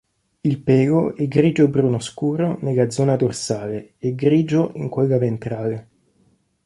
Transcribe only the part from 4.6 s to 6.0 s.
in quella ventrale.